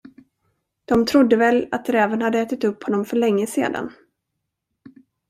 [0.85, 3.91] De trodde väl, att räven hade ätit upp honom för länge sedan.